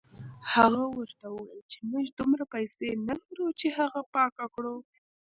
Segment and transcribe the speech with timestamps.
[0.53, 4.75] هغه ورته وویل چې موږ دومره پیسې نه لرو چې هغه پاکه کړو.